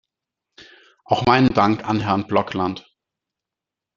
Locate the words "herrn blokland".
1.99-2.91